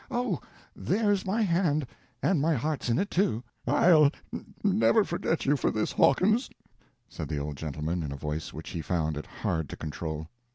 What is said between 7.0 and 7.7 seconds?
said the old